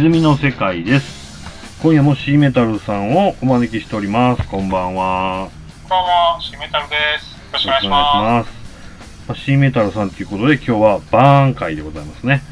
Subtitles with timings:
[0.00, 1.82] 泉の世界です。
[1.82, 4.48] 今夜もシーメタルさんをお招きしております。
[4.48, 5.50] こんばんは。
[5.90, 7.34] どうも、シメタルです。
[7.34, 8.50] よろしくお願いします。
[8.50, 9.28] す。
[9.28, 12.42] まあシーメタルさんということで今日はバーン会でございますね。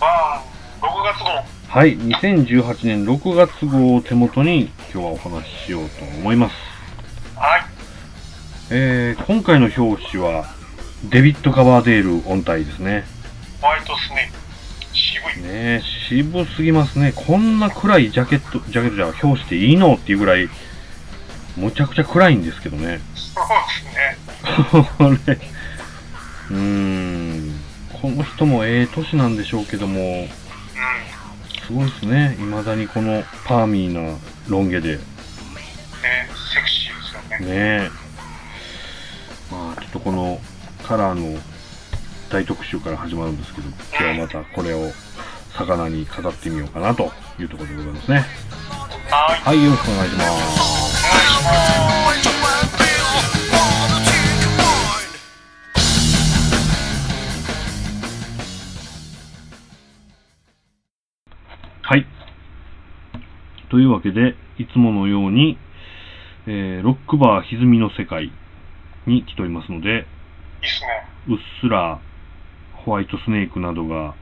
[0.00, 1.28] バーン、6月号。
[1.68, 6.54] はい、2018年6月号を手元に今日はお話ししようと思います。
[7.36, 7.64] はい。
[8.70, 10.46] えー、今回の表紙は
[11.04, 13.04] デビッド・カバーデール音体ですね。
[13.60, 14.37] ホワイトスネーク。
[15.40, 17.12] ねえ、渋すぎますね。
[17.14, 20.48] こんな暗いジャケット、ジャケットじゃ表紙でいいのっていうぐらい、
[21.56, 23.00] むちゃくちゃ暗いんですけどね。
[23.14, 24.86] そうですね。
[24.98, 25.38] これ、
[26.50, 27.60] うーん、
[28.00, 30.28] この人もええ年なんでしょうけども、う
[31.66, 32.36] すごいですね。
[32.38, 34.16] 未だにこのパーミーな
[34.48, 34.96] ロン毛で。
[34.96, 35.02] ね
[36.54, 37.46] セクシーですよね。
[37.50, 37.90] え。
[39.50, 40.40] まあ、ちょっとこの
[40.82, 41.38] カラーの
[42.30, 44.90] 大特集から始まるんですけど、今日はまたこれを
[45.56, 48.24] 魚に飾ってみようかなというところでございますね。
[49.10, 49.40] はい。
[49.40, 50.28] はい、よろしくお願いします。
[50.28, 50.42] お願
[52.18, 52.78] いします。
[61.80, 62.06] はい。
[63.70, 65.56] というわけで、いつものように、
[66.46, 68.30] えーロックバー歪みの世界
[69.06, 70.04] に来ておりますので、いいっ
[70.70, 71.08] すね。
[71.28, 72.00] うっすら
[72.88, 74.14] ホワイトスネークなどが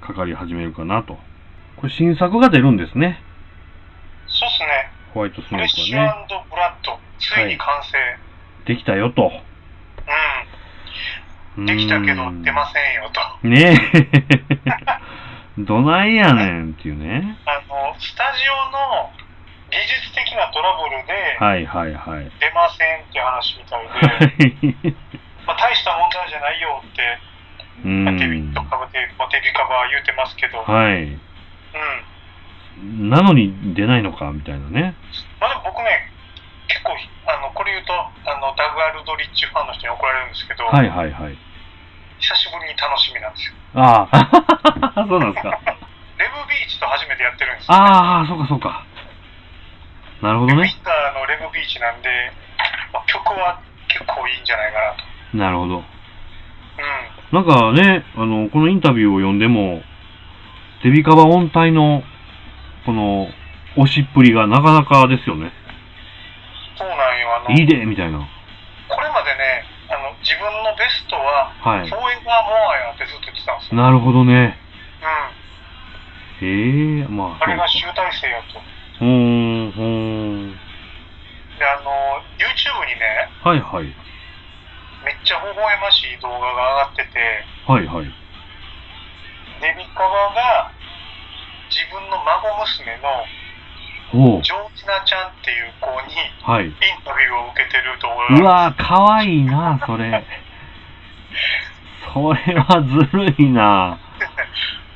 [0.00, 1.18] かかり始めるかなと。
[1.76, 3.20] これ新作が出るんですね。
[4.26, 4.90] そうっすね。
[5.12, 6.26] ホワイトスネーフレッシュクはね。
[6.48, 6.98] ブラッド。
[7.18, 8.72] ついに完成。
[8.72, 9.30] できたよと。
[11.56, 11.66] うん。
[11.66, 13.48] できたけど出ませんよと。
[13.48, 13.76] ね
[15.58, 15.60] え。
[15.60, 17.36] どないやねんっていうね。
[17.44, 19.12] あの、スタジオの
[19.68, 22.32] 技術的なトラブルではいはいはい。
[22.40, 24.96] 出ませんっていう話みたいで、
[25.46, 27.27] まあ、大した問題じゃないよって、
[27.84, 28.62] うまあデビんッド。
[28.62, 28.98] カバで、
[29.90, 30.74] 言うてますけど、うん。
[30.74, 31.18] はい。
[33.10, 34.94] なのに出ないのかみたいなね。
[35.40, 36.12] まあでも僕ね、
[36.68, 36.94] 結構、
[37.26, 41.36] あの、これ言うと、あの、ダグ・アルドリッチファンの人に怒られるんですけど、はいはいはい。
[42.18, 43.54] 久しぶりに楽しみなんですよ。
[43.74, 45.50] ああ、 そうなんですか。
[46.18, 48.84] レブビーチと初めてやってるんですよ、ああ、そうかそうか。
[50.22, 50.62] なるほどね。
[50.62, 52.08] ウィンターのレブビーチなんで、
[52.92, 55.36] まあ、曲は結構いいんじゃないかなと。
[55.36, 55.76] なるほど。
[55.78, 55.84] うん。
[57.32, 59.82] なんかね、あの、このインタビューを読んでも、
[60.82, 62.02] デビカバ音体の、
[62.86, 63.28] この、
[63.76, 65.52] 押しっぷりがなかなかですよね。
[66.76, 67.36] そうなんよ。
[67.46, 68.18] あの、いいでみたいな。
[68.88, 73.76] これまでね、あの、自分のベストは、はいフォーエバーモアやってずっと言ってたんですよ。
[73.76, 74.56] なるほどね。
[76.40, 76.48] うん。
[76.48, 78.54] へえ、まあ、あれが集大成やと。
[78.54, 78.64] か。
[79.00, 80.52] ほーん、ほーん。
[81.58, 81.90] で、あの、
[82.40, 84.07] YouTube にね、はいはい。
[85.08, 87.16] めっちゃ微笑ましい動画が上がってて、
[87.66, 88.12] はいはい。
[89.64, 90.70] デビカバが
[91.72, 93.24] 自分の孫娘の。
[94.42, 96.66] ジョージナちゃんっていう子にはい。
[96.66, 96.72] イン
[97.04, 100.24] タビューを受けてる動画うがわー、かわいいな、それ。
[102.12, 103.98] それはずるいな。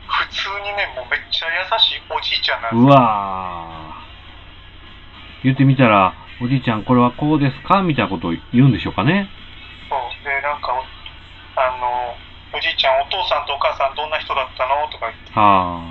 [0.08, 2.94] 普通にね、もうめっちゃ優しいおじいちゃんなんですうよ。
[2.94, 5.44] わー。
[5.44, 6.12] 言ってみたら、
[6.42, 7.80] おじいちゃんこれはこうですか？
[7.82, 9.28] みたいなことを言うんでしょうかね。
[12.62, 14.86] じいちゃん、お父さんとお母さんどんな人だったの？
[14.88, 15.82] とか言って、は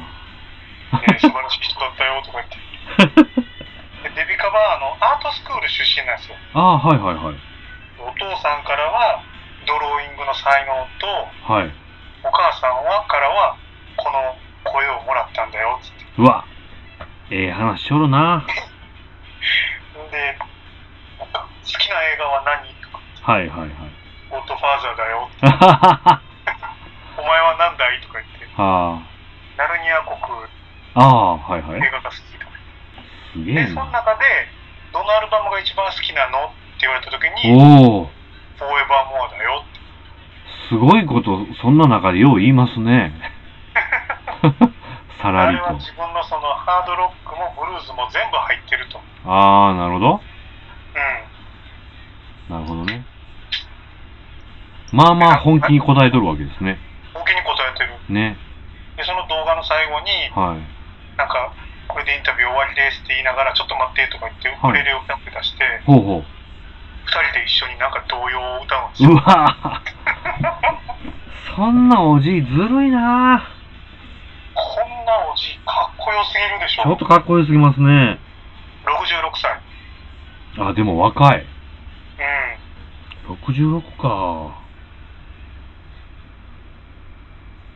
[1.03, 2.57] えー素晴らしい人だったよとか言って。
[4.07, 6.35] でデビカバはあのアートスクール出身なんですよ。
[6.55, 6.59] あ。
[6.59, 7.35] ああ、はいはいはい。
[7.99, 9.21] お父さんからは
[9.67, 11.71] ドローイングの才能と、はい。
[12.23, 13.55] お母さんはからは
[13.97, 16.05] この声をもらったんだよっつって。
[16.17, 16.45] うわ。
[17.29, 18.43] ええ話しとるな。
[20.09, 20.37] で、
[21.19, 21.27] 好
[21.65, 22.73] きな映画は何？
[22.81, 22.99] とか、
[23.31, 23.69] はいはいはい。
[24.29, 25.29] ゴッドファーザーだよ。
[25.41, 25.49] は
[26.03, 26.30] はお
[27.31, 28.01] 前は何だい？
[28.03, 28.99] とか言って、は
[29.55, 30.19] ナルニア国
[30.95, 30.99] あ。
[30.99, 31.79] ああ、はいはい。
[31.79, 32.51] 映画が好きとか。
[33.31, 34.03] すげえで、そのな。
[34.03, 34.27] 中で、
[34.91, 36.51] どのアルバムが一番好きなの？
[36.51, 38.11] って言われた時に、おお。
[38.59, 39.79] フォーエバーモアだよって。
[40.67, 43.15] すごいこと、そんな中でよう言いますね。
[45.23, 45.79] さらりとあれは。
[45.79, 48.99] 自分のそのハードロックもブルーズも全部入ってると。
[49.25, 50.21] ああ、なるほど。
[52.49, 52.55] うん。
[52.55, 53.05] なるほどね。
[54.91, 56.77] まあまあ本気に答えとるわけですね。
[57.21, 57.93] 本気に答えてる。
[58.09, 58.37] ね。
[58.97, 60.65] で、その動画の最後に、はい。
[61.17, 61.53] なんか、
[61.87, 66.23] これでインタビュー終わりですって言いながら、ちょっと待ってとか言って、ウクレレをペって出して、ほうほ
[67.05, 69.07] 二人で一緒になんか童謡を歌うんですう。
[69.07, 69.15] うよ。
[69.21, 69.81] わ
[71.55, 73.43] そんなおじいずるいな
[74.53, 76.83] こんなおじいかっこよすぎるでしょ。
[76.83, 78.19] ちょっとかっこよすぎますね。
[78.85, 79.59] 66歳。
[80.65, 81.45] あ、でも若い。
[83.27, 83.35] うん。
[83.35, 84.61] 66か。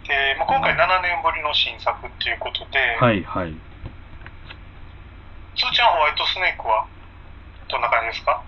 [0.08, 3.54] で、ままあ今回7年ぶりの新作っていうことで、はいはい。
[5.56, 6.86] つーちゃんホワイトスネークは
[7.70, 8.42] どんな感じですか？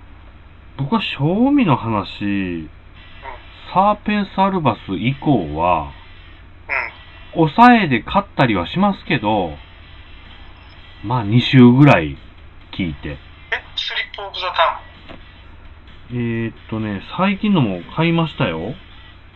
[0.78, 2.70] 僕は正味の話、
[3.74, 5.92] サーペンスアルバス以降は、
[7.36, 7.48] うん。
[7.50, 9.58] 抑えで勝ったりはしますけど、
[11.04, 12.18] まあ2週ぐらい
[12.74, 13.10] 聞いて。
[13.10, 13.18] え、
[13.76, 14.82] スリップオブザタ
[16.12, 18.74] えー、っとね、最近のも買いましたよ。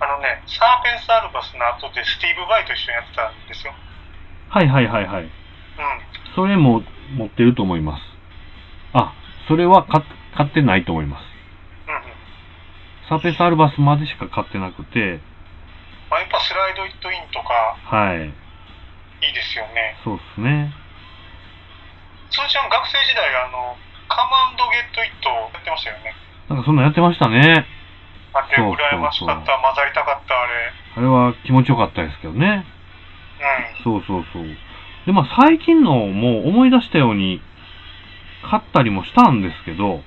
[0.02, 3.74] あのね、サーペンスアルバスの後でスティーブ・バイと一緒にやってたんですよ。
[4.50, 5.24] はいはいはいはい。
[5.24, 5.30] うん。
[6.34, 6.82] それも
[7.14, 8.04] 持ってると思います。
[8.94, 9.14] あ、
[9.48, 10.02] それは買
[10.36, 11.24] 買ってないと思います。
[11.88, 12.02] うんうん。
[13.10, 15.22] サーペンスアルバスまでしか買ってなくて、
[16.10, 18.26] まあ、やっぱスライド・イット・インとかはい。
[18.26, 19.96] いいですよね。
[20.04, 20.74] そうっすね。
[22.32, 23.78] つーちゃん学生時代、あの、
[24.10, 26.16] カマンド・ゲット・イットやってましたよね。
[26.50, 27.81] なんかそんなんやってましたね。
[28.34, 30.54] あれ、羨ましかった、混ざりたかった、あれ。
[30.98, 32.66] あれは気持ちよかったですけどね。
[33.40, 33.84] うん。
[33.84, 34.46] そうそうそう。
[35.06, 37.42] で、まあ最近のも思い出したように
[38.50, 40.02] 買ったりもしたんですけど、うん。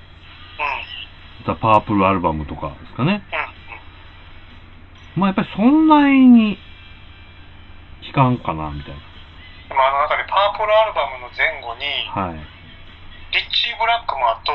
[1.45, 3.23] ザ・パープルアルバムとかですかね。
[3.31, 3.39] うん。
[3.39, 5.21] うん。
[5.21, 6.57] まあやっぱりそんなに
[8.01, 11.85] 期間かな、みたいでもあの中でパープルアルバムの前後に、
[12.15, 12.21] な。
[12.29, 12.35] はい。
[13.33, 14.53] リッチー・ブラックマンと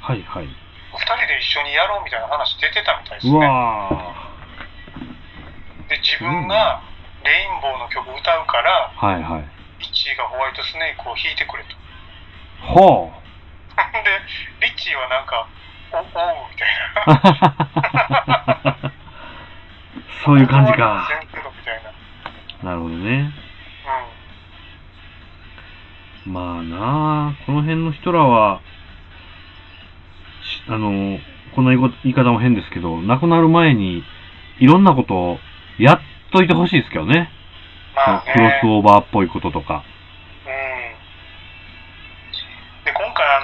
[0.00, 0.48] はいはい。
[0.92, 3.46] 二人で一緒にやろうみたいな話出てたみたいですうね。
[3.46, 4.14] わ
[5.88, 6.82] で、自分が
[7.24, 9.06] レインボーの曲歌うから、ー。
[9.06, 9.44] はいはい。
[9.80, 11.76] リッチーがホワイトスネークを弾いてくれと。
[12.60, 13.20] ほう。
[14.04, 15.48] で、リッチーはなんか、
[15.92, 16.68] お、おうみたい
[18.54, 18.90] な。
[20.24, 21.08] そういう感じか。
[22.62, 22.70] な。
[22.70, 23.32] なるほどね。
[26.26, 28.79] まあなあ、この辺の人らは、し
[30.70, 31.18] あの、
[31.56, 34.04] この言いこ言い方も変ですけど、亡くなる前に、
[34.60, 35.38] いろんなことを
[35.78, 36.00] やっ
[36.30, 37.28] といてほしいですけどね。
[37.90, 37.96] うん。
[37.96, 38.32] まあね。
[38.32, 39.82] クロスオーバーっぽいこととか。
[40.46, 40.54] うん。
[42.86, 43.40] で、今回あ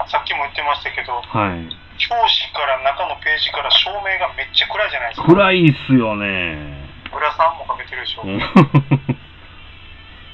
[0.00, 1.60] の、さっきも言ってましたけど、はい。
[1.60, 2.24] 表紙
[2.56, 5.28] から中のページから照明がめっちゃ暗いじゃないですか。
[5.28, 6.88] 暗いっすよね。
[7.12, 8.22] グラサンもかけてるでしょ。
[8.24, 8.38] うん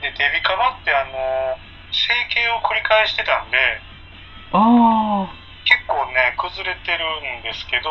[0.07, 1.59] で、デビカバってあの、
[1.91, 3.59] 整形を繰り返してたんで、
[4.53, 5.46] あ結
[5.87, 7.05] 構ね、崩れてる
[7.41, 7.91] んですけど、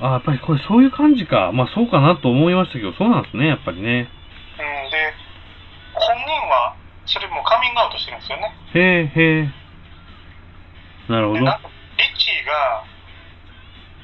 [0.00, 0.08] あ。
[0.08, 1.52] あやっぱりこれそういう感じか。
[1.52, 4.08] まあそうかなと思いましたけど、そうなんですね、やっぱりね。
[4.58, 5.14] うん、で、
[5.94, 8.54] 本人はそれもカミングアウトしてるんですよね。
[8.74, 9.66] へえ、へえ。
[11.08, 11.54] なるほで、どリッ
[12.18, 12.84] チーが、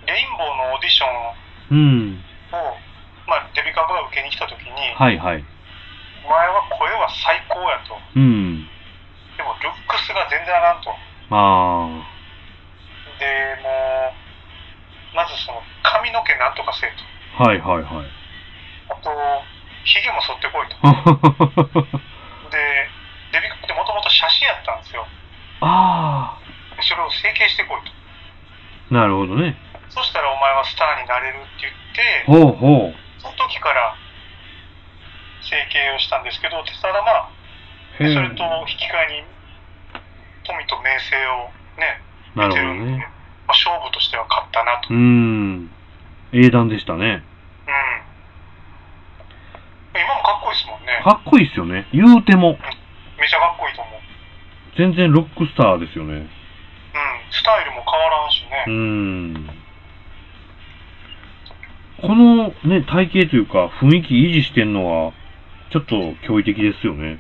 [0.06, 2.24] レインボーのオーディションうん。
[2.52, 2.76] を、
[3.26, 5.44] まあ、デビカバが受けに来た時に、はいはい。
[6.24, 7.98] お前は声は最高やと。
[8.14, 8.64] うん。
[9.36, 10.90] でも、ルックスが全然あらんと。
[11.30, 12.06] あ
[13.18, 14.14] で、も
[15.12, 17.42] う、まずその、髪の毛なんとかせえと。
[17.42, 17.48] あ。
[17.48, 18.06] はいはいはい。
[18.90, 19.10] あと、
[19.84, 20.76] ヒゲも剃ってこいと。
[22.50, 22.58] で、
[23.32, 25.06] デビカってもともと写真やったんですよ。
[25.60, 26.38] あ
[26.80, 27.92] それを整形してこいと。
[28.90, 28.94] あ。
[28.94, 29.56] なるほどね。
[29.88, 32.94] そしたらお前はスターになれるって言って、ほうほう。
[33.20, 33.94] その時から
[35.42, 37.28] 整形をしたんですけど、ただまあ。
[37.98, 39.24] それと引き換えに
[40.44, 42.00] 富と名声をね、
[42.34, 42.98] なるほどね。
[43.46, 44.94] まあ、勝負としては勝ったなと。
[44.94, 45.70] うーん。
[46.32, 47.22] 英断でしたね。
[47.66, 48.02] うん。
[50.00, 51.02] 今もかっこいいですもんね。
[51.04, 51.86] かっこいいっすよね。
[51.92, 52.58] 言うても。
[53.20, 53.94] めちゃかっこいいと思う。
[54.78, 56.14] 全然ロックスターですよね。
[56.14, 56.26] うん。
[57.30, 58.64] スタイルも変わらんしね。
[58.66, 59.62] うーん。
[62.00, 65.12] このね、体型というか雰囲気維持してんのは、
[65.70, 65.96] ちょっと
[66.26, 67.18] 驚異的ですよね。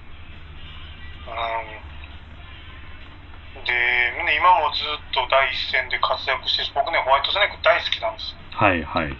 [5.32, 8.36] 第一線で活躍して僕ね、ホワイトスネーク大好きなんです。
[8.52, 9.06] はいはい。
[9.06, 9.12] うん。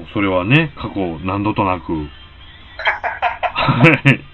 [0.00, 2.00] もうそれはね、過去何度となく、は
[4.08, 4.24] い。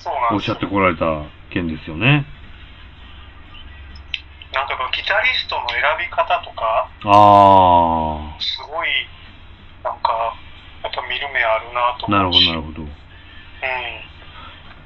[0.00, 1.04] そうなんですよおっしゃってこられた
[1.52, 2.24] 件ですよね。
[4.54, 8.88] なんかギタリストの選び方とか、あすごい、
[9.84, 10.34] なんか、
[10.82, 12.10] やっぱ見る目あるなとあ。
[12.10, 12.48] なるほど思うし。
[12.48, 12.80] なるほど。
[12.82, 12.90] うん。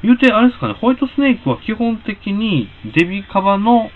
[0.03, 3.91] 言うて、あれですかね、ホワイトスネークは基本的にデビカバの、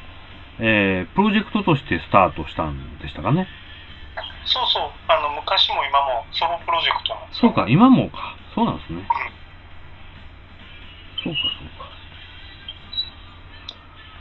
[0.60, 3.46] えー、プロジェクトとしてスタートしたんでしたかね。
[4.44, 7.48] そうそう、あの、昔も今もソロプロジェクトなんですよ。
[7.48, 8.36] そうか、今もか。
[8.54, 9.06] そうなんですね。
[11.22, 11.88] そうか、そうか。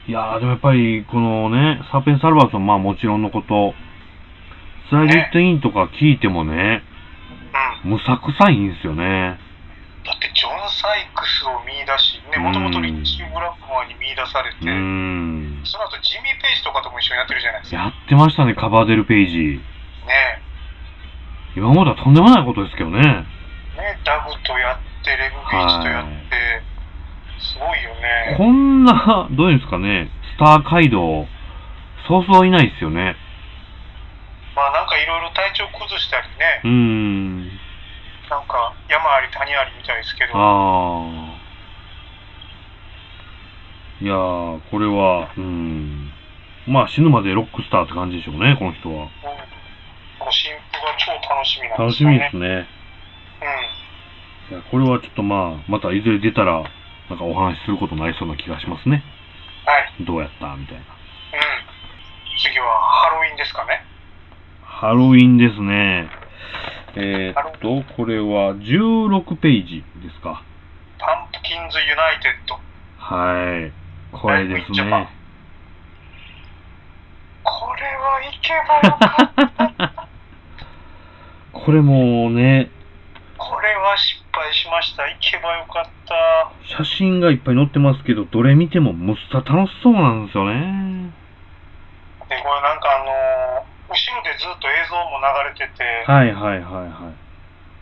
[0.07, 3.73] いやー、でもやっぱり、このね、サーペンスアルバートもまあもちろんのこと、
[4.89, 6.83] スライドイットインとか聞いてもね、
[7.83, 7.91] うん。
[7.91, 9.39] むさくさいんですよね。
[10.05, 15.36] だって、ジョン・サイクスを見出し、ね、もともとリッチー・ブラックマンに見出されて、うーん。
[15.67, 17.77] その後ジミー・ペイジとかとも一緒にやってるじゃないですか。
[17.77, 19.37] やってましたね、カバーデルページ。
[20.07, 20.41] ね
[21.55, 23.01] 今まではとんでもないことですけどね。
[23.01, 26.61] ね、ダグとやって、レグビーチとやって、
[27.39, 28.35] すごいよね。
[28.37, 31.27] こんな、どういうんですかね、スター街道、
[32.07, 33.15] そうそういないですよね。
[34.55, 37.47] まあなんかいろいろ体調崩したりね、うーん。
[38.29, 41.46] なんか山あり谷ありみたいですけど、ああ。
[44.01, 46.11] いやー、これは、うん。
[46.67, 49.05] まあ死ぬまでロックスターって感じでしょうね、この人は。
[49.05, 49.09] うん
[50.19, 52.15] ご新婦が超楽しみなん楽しですよね。
[52.15, 52.67] みですね。
[54.49, 56.63] いや、これはちょっとまあ、またいずれ出たら、
[57.09, 59.03] なんかお話しすることになりそうな気がしますね。
[59.65, 59.71] うん。
[59.71, 60.05] はい。
[60.05, 60.81] どうやったみたいな。
[60.81, 60.87] うん。
[62.39, 63.85] 次はハロウィンですかね。
[64.63, 66.09] ハロウィンですね。
[66.95, 70.43] えー、っと、これは16ページですか。
[70.97, 72.59] パンプキンズユナイテッド。
[72.97, 73.86] はい。
[74.11, 75.09] これですね。
[77.43, 80.07] これは行けばよかった。
[81.53, 82.69] これもね、
[83.37, 85.03] これは失敗しました。
[85.03, 86.51] 行けばよかった。
[86.83, 91.11] 写真がいっぱい載ってますけど、どれ見てもむっさ楽しそうなんですよね。
[92.29, 97.15] で、これなんかあのー後ろでずっと映像も流れてて、はいはいはいはい。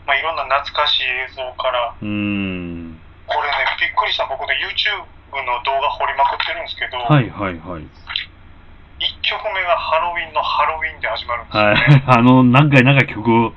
[0.06, 3.00] まあいろんな懐かしい映像から、うーん。
[3.26, 4.24] これね、びっくりした。
[4.26, 5.02] 僕ね、YouTube
[5.42, 7.82] の動画掘りまくってるんですけど、はいはいはい。
[7.82, 12.00] 1曲目がハロウィンのハロウィンで始まるんですよはね。
[12.00, 12.04] い。
[12.06, 13.20] あの、長い長い曲。
[13.20, 13.52] 長い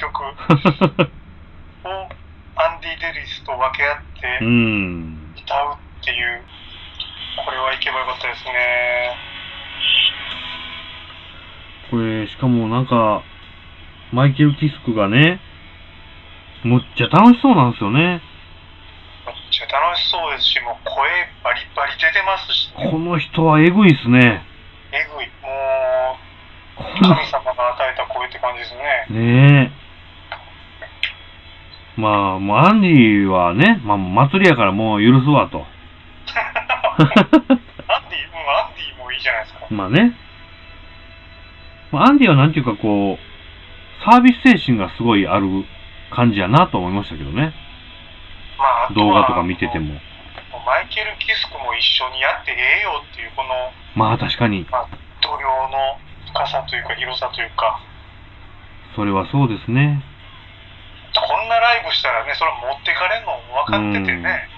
[0.00, 0.26] 曲を
[2.54, 5.34] アンディ・デリスと分け合ってうーん。
[5.36, 6.42] 歌うっていう、
[7.44, 8.52] これは行けばよかったですね。
[11.90, 13.22] これ、しかもなんか、
[14.12, 15.40] マイケル・キスクがね、
[16.64, 18.22] むっちゃ楽しそうなんですよね。
[19.62, 21.06] めっちゃ楽しそうですし、もう声
[21.44, 24.42] バリバリ出てますし、この人はエグいっすね。
[24.90, 25.26] えぐい。
[25.38, 26.18] も
[26.74, 29.06] こう、神様が与えた声って感じですね。
[29.08, 29.70] のね
[31.96, 32.00] え。
[32.00, 35.58] まあ、もうアンディはね、まあ、祭りやからもう許すわと。
[35.62, 35.66] アン
[36.98, 39.66] ディ、うん、アンディもいいじゃないですか。
[39.70, 40.12] まあね。
[41.92, 45.46] まあ、アンディはなんていうかこう、サービス精神がすごいある
[46.10, 47.54] 感じやなと思いましたけどね。
[48.94, 49.94] 動画とか見てても。
[50.66, 54.64] マイケル・キスクも一緒にやってええよっていう、このまあ確かに、
[55.20, 55.98] 度量の
[56.32, 57.80] 深さというか、広さというか、
[58.94, 60.02] それはそうですね。
[61.14, 64.48] こんなライブしたらね、それ持ってかれんのも分かっててね。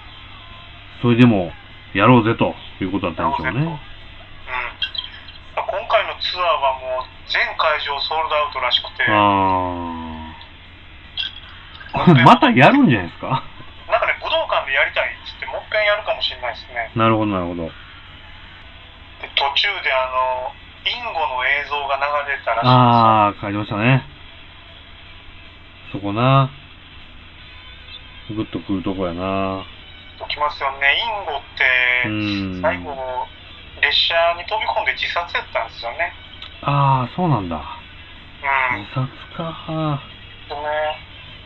[1.02, 1.52] それでも、
[1.94, 3.64] やろうぜということだったんでしょううん。
[3.66, 3.80] ね。
[5.54, 9.14] 今回のツアーはもう全会場ソールドアウトらしくて、あ
[11.94, 12.14] あ。
[12.26, 13.42] またやるんじゃないですか？
[13.88, 16.90] なんかね、武道館でやりたいっつって、もう一回やるかもしれないですね。
[16.96, 17.64] なるほど、なるほど。
[17.64, 20.52] で途中であの、
[20.84, 22.68] インゴの映像が流れたらしい。
[22.68, 24.04] ああ、書いてましたね。
[25.92, 26.50] そこな。
[28.30, 29.64] グッとくるとこやな。
[30.18, 30.96] ときますよね。
[30.96, 32.62] インゴっうて、ん。
[32.62, 33.28] 最後、
[33.82, 36.12] 列車に飛び込んで自殺やったんですよね。
[36.62, 37.56] ああ、そうなんだ。
[37.56, 38.80] うん。
[38.80, 39.44] 自殺か。
[39.44, 40.00] は
[40.48, 40.60] でね、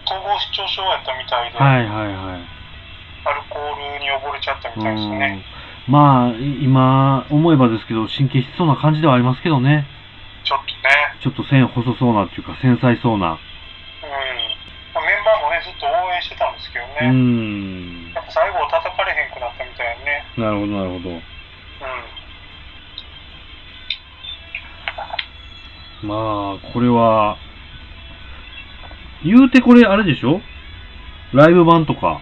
[0.08, 1.84] 統合失調症やったみたいで、いはい
[2.16, 2.48] はい。
[3.28, 5.44] アルコールに溺れちゃったみうたいですね。
[5.44, 5.92] ん。
[5.92, 9.84] まあ、い今思えばですけど、神経質そうな感じではありますけどね。
[10.44, 11.12] ちょっとね。
[11.20, 13.36] ちょっと線細そうなっていうか、繊細そうな。
[13.36, 13.36] うん。
[14.96, 17.12] まあメンバーもね、ずっと応援してたんですけどうね。
[17.12, 18.12] ん。
[18.16, 20.24] やっぱ最後叩かれへんくなったみたいね。
[20.40, 21.10] なるほど、なるほど。
[21.10, 21.20] うん。
[26.08, 27.36] まあ、これは、
[29.24, 30.40] 言うてこれあれでしょ？
[31.32, 32.20] ライブ版とか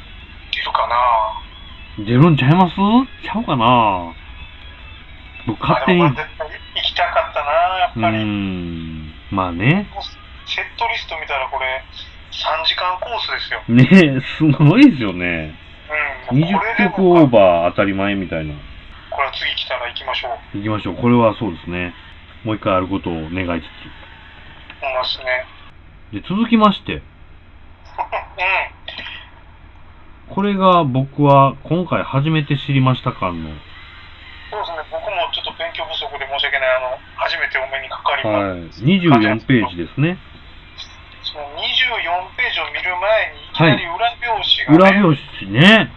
[0.52, 2.04] 出るかな？
[2.04, 2.74] 出るんちゃいます？
[3.22, 4.14] ちゃうかな？
[5.46, 6.26] 僕勝手に、絶対
[6.74, 8.16] 行きたかったなやっぱり。
[8.18, 9.12] ーん。
[9.30, 9.86] まあね。
[10.46, 11.84] セットリスト見たらこれ、
[12.32, 13.62] 3時間コースですよ。
[13.68, 15.54] ねすごいですよね。
[16.30, 16.40] うん。
[16.40, 18.54] もう20これで曲もオーバー当たり前みたいな。
[19.10, 20.58] これは次来たら行きましょう。
[20.58, 20.96] 行きましょう。
[20.96, 21.94] これはそうですね。
[22.42, 25.46] もう一回あることを願いつ思いますね。
[26.20, 26.22] つ。
[26.22, 27.02] で、続きまして、 うん。
[30.34, 33.50] これが僕は今回初めて知りました感の、
[34.50, 34.78] そうですね。
[34.90, 36.68] 僕もちょっと勉強不足で申し訳ない。
[36.76, 38.30] あの、初めてお目にかかりま
[38.72, 38.82] す。
[38.82, 40.18] はい、24ページですね。
[41.22, 45.92] その24ページを見る前に、いきなり裏表紙が、ね裏表紙ね、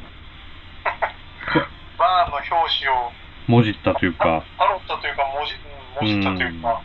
[1.98, 3.12] バーの表紙を
[3.48, 6.82] もじったというか、パロったというか、文字、うん文字ったというか、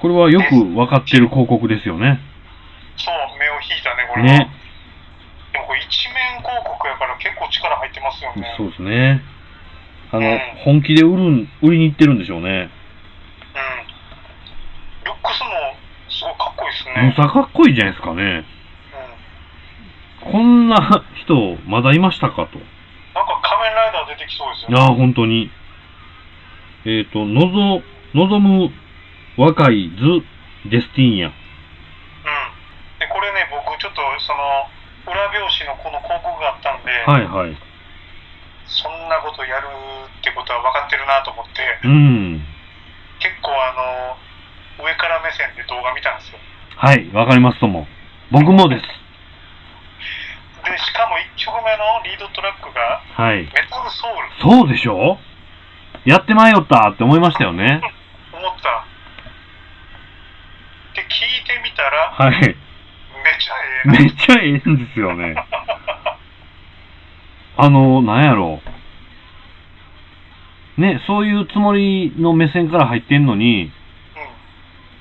[0.00, 2.20] これはよくわかってる広告ですよね。
[2.96, 4.38] そう、目を引いたね、これは。
[4.38, 4.50] ね。
[5.52, 8.54] でもこれ一面広告やから結構力入ってますよね。
[8.56, 9.22] そうですね。
[10.10, 12.48] あの、うん本気で売るん、売りに行ってるんでしょうね。
[12.50, 12.58] うん。
[15.04, 15.48] ルックスも
[16.98, 17.14] ね。
[17.16, 18.44] むさかっこいいじゃないですかね。
[20.24, 20.32] うん。
[20.32, 22.58] こんな人、まだいましたかと。
[23.14, 25.50] なんか仮面ライダー出てきそうですよいやー、本当に。
[26.84, 27.82] えっ、と、のぞ、
[28.14, 28.70] 望む
[29.38, 30.26] 若いズ・
[30.68, 31.30] デスティーニャ。
[31.30, 31.32] うん。
[32.98, 34.66] で、これね、僕ちょっとその、
[35.06, 37.56] 裏表紙のこの広告があったんで、はいはい。
[38.66, 42.44] そんなことやるってことは分かってるなと思って、うん。
[43.22, 43.72] 結構あ
[44.76, 46.38] の、上から目線で動画見たんですよ。
[46.76, 47.86] はい、わかりますとも。
[48.30, 48.82] 僕もです。
[48.82, 53.46] で、しかも1曲目のリードトラックが、はい。
[53.46, 55.18] メタルソウル、そうでしょ？
[56.04, 57.80] やってまいよったって思いましたよね。
[58.32, 58.84] 思った。
[61.08, 62.40] で、聞いてみたら、はい。
[62.40, 63.92] めちゃええな。
[63.98, 65.34] めっちゃええんですよね。
[67.56, 68.60] あの、なんやろ
[70.78, 70.80] う。
[70.80, 73.72] ね、そういうつもりの目線から入ってんのに、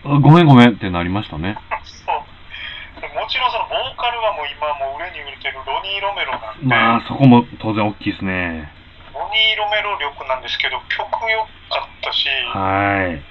[0.06, 0.16] うん。
[0.18, 1.56] あごめんごめんってなりましたね。
[1.84, 3.02] そう。
[3.02, 8.72] でもちろんそのボーカルはもう今もう売れに売れてるロニー・ロメロなんで、まあ、そこも当然大きいですね。
[9.14, 13.22] ロニー・ロメロ力なんですけど、曲良かったし、は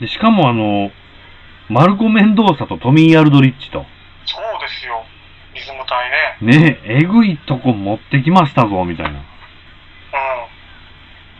[0.00, 0.90] で、しかもあの、
[1.68, 3.84] マルコ・メンドーサとトミー・アルドリッチと、
[4.24, 5.04] そうですよ。
[5.54, 6.10] リズム隊
[6.40, 6.58] ね。
[6.58, 9.20] ね、えぐいとこ持ってきましたぞ、みたいな。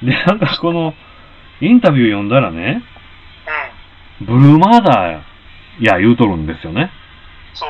[0.03, 0.09] うん。
[0.09, 0.95] で、なんかこの、
[1.61, 2.83] インタビュー読んだらね、
[4.21, 4.27] うん。
[4.27, 5.23] ブルーマーダー
[5.81, 6.91] や言うとるんですよね。
[7.55, 7.69] そう。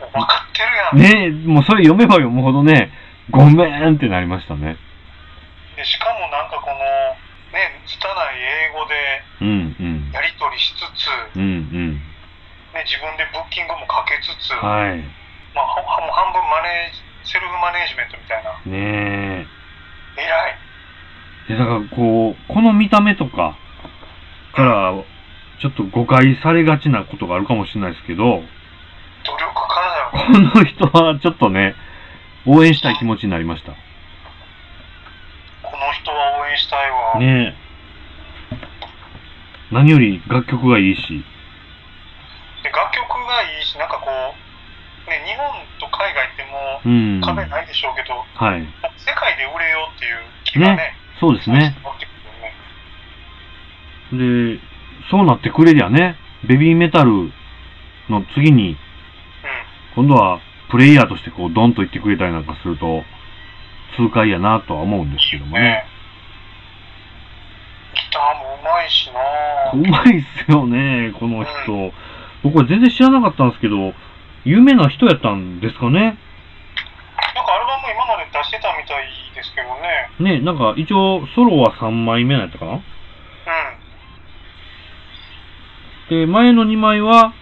[0.00, 1.32] もう分かってるやん。
[1.32, 2.90] ねもうそれ読めば読むほどね、
[3.30, 4.76] ごめんってなりましたね。
[5.76, 6.76] でしかもなんかこの、
[7.54, 9.22] ね、拙い英語で。
[10.14, 11.94] やり取りしつつ、うんうん。
[12.74, 14.98] ね、自分でブッキングもかけつつ、はい。
[15.54, 18.50] まあ、はもう半分マネージ、セルフマネージメントみたいな。
[18.66, 19.46] ね
[20.16, 20.58] 偉い。
[21.50, 21.52] え。
[21.54, 23.56] で、だからこう、この見た目とか
[24.54, 24.94] から、
[25.60, 30.52] ちょっと誤解されがちなことがあるかもしれないですけど、努力家だよ。
[30.52, 31.74] この人はちょっとね、
[32.46, 33.72] 応援したい気持ちになりました。
[35.62, 36.96] この人は応援したいわ。
[37.18, 37.64] ねえ。
[39.72, 41.24] 何より楽曲がいいし、
[42.62, 44.10] で楽曲がいいし、なんかこ
[45.06, 45.46] う、ね、日本
[45.80, 47.18] と海外ってもうん。
[47.18, 48.60] う壁ないでしょうけど、はい。
[48.96, 51.76] 世界で売れようっていう気がね、そうですね。
[54.12, 54.60] で、
[55.10, 56.16] そうなってくれりゃね、
[56.48, 57.32] ベビーメタル
[58.08, 58.76] の次に、
[59.94, 63.04] 今度はプレイヤーとしてこうドンと言ってくれたりなんかすると、
[63.96, 65.50] 痛快やなとは思うんですけどうん。
[65.50, 65.84] もね。
[68.14, 69.20] ターもうまいしな
[69.74, 71.92] うまいっすよね、この人。
[72.44, 73.92] 僕は全然知らなかったんですけど、
[74.44, 76.00] 有名な人やったんですかね。
[77.34, 79.74] なんかアルバム今まで出してたみたいですけど
[80.28, 80.38] ね。
[80.38, 82.82] ね、なんか一応ソロは3枚目なんやったかなうん。
[86.10, 87.34] で、前の2枚は、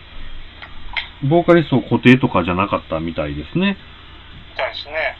[1.28, 3.76] ボーカリスト固定とかじゃなかったみたいですね。
[4.50, 5.16] みたいですね。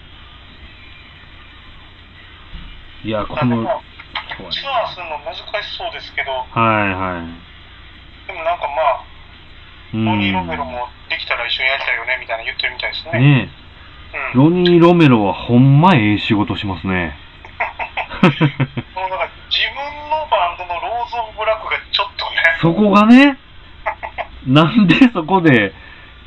[3.04, 3.82] いや、この、
[4.50, 5.42] ツアーするの難し
[5.76, 8.26] そうですけど、はいはい。
[8.26, 9.04] でもなんかまあ、
[9.94, 13.20] うんロニー・ロメロもできたら一緒にやりたいよねみたいな言ってるみたいですね。
[13.20, 13.50] ね
[14.14, 14.50] え、うん。
[14.50, 17.16] ロニー・ロメロはほんまええ仕事しますね。
[18.94, 23.36] もうなんか自分のバンドのローズ・オブ・ブラックがちょっとね、そこがね、
[24.46, 25.74] なんでそこで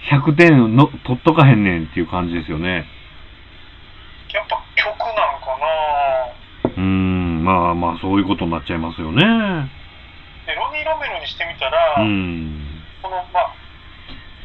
[0.10, 2.88] 100点の取っとかへんねんっていう感じですよね。
[4.34, 9.22] やっぱ曲なんかなうーん、まあまあそういうことになっちゃいますよね。
[9.22, 12.82] で、ロニー・ロメロにしてみたら、うん。
[13.06, 13.54] この、まあ、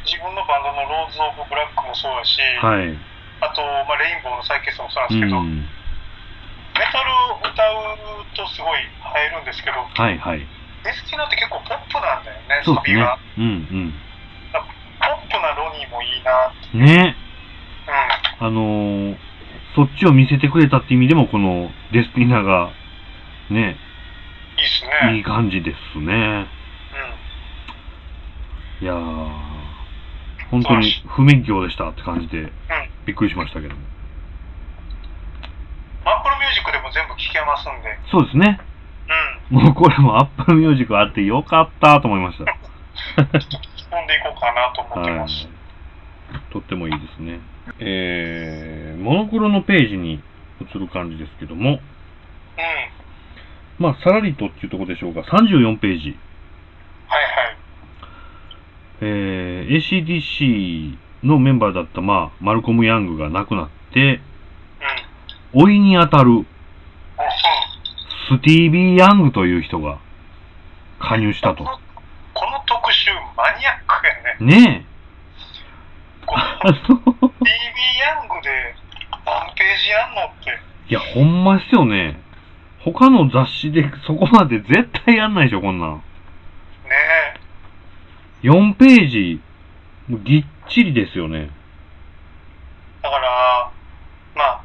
[0.05, 2.93] 自分のバンドのローズ・オブ・ブラックもそうだし、はい。
[3.41, 5.65] あと、まあ、レインボーの再結成もそうなんうですけど、ん。
[6.77, 8.85] メタルを歌うとすごい映
[9.25, 10.45] えるんですけど、はいはい。
[10.85, 13.17] デスティナって結構ポップなんだよね、サビが。。
[13.37, 13.93] うん
[14.53, 16.53] ポップなロニーもいいな。
[16.85, 17.17] ね
[18.39, 18.45] うん。
[18.45, 19.31] あのー
[19.73, 22.71] そっちを見せてくれたって意味でも、このデスティニアが、
[23.51, 23.77] ね、
[24.57, 25.17] いいっすね。
[25.17, 26.47] いい感じですね。
[28.79, 28.85] うん。
[28.85, 29.27] いやー、
[30.49, 32.51] 本当に不勉強でしたって感じで、
[33.05, 33.81] びっくりしましたけども。
[36.03, 37.99] アップルミュージックでも全部聴けますんで。
[38.09, 38.59] そうですね。
[39.51, 39.63] うん。
[39.63, 42.45] もうこれも Apple Music あってよかったと思いました。
[42.45, 42.53] ちょ
[43.23, 43.43] っと突っ
[43.91, 45.47] 込んでいこうかなと思ってはいます。。
[46.51, 47.39] とってもいいですね。
[47.79, 50.23] えー、モノクロのページに
[50.61, 51.79] 移る感じですけども、うん。
[53.81, 56.15] まあ、さらりとっていうところでしょうか、34ページ。
[57.07, 57.57] はいはい。
[59.01, 64.21] えー、ACDC のメンバーだった、まあ、マルコム・ヤングが亡くなって、
[65.55, 65.61] うん。
[65.63, 66.45] 老いにあたるうん。
[68.29, 69.97] スティービー・ヤングという人が
[70.99, 71.63] 加入したと。
[71.63, 71.69] こ
[72.45, 74.61] の特集マニアックやね。
[74.61, 76.25] ねえ。
[76.27, 78.75] このあの TV ヤングで
[79.25, 80.59] 何ページやんのって。
[80.87, 82.21] いや、ほんまですよね。
[82.83, 85.95] 他の雑誌でそこまで絶対やんないでしょ、こんなん。
[85.97, 86.01] ね
[88.43, 89.41] 4ページ、
[90.07, 91.49] もうぎっちりですよね。
[93.03, 93.71] だから、
[94.35, 94.61] まあ、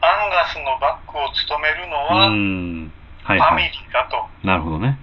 [0.00, 2.90] アンガスのバックを務めるのうは、ん。
[3.22, 3.62] ファミはいはい。
[3.64, 4.26] リーだと。
[4.46, 4.98] なるほどね。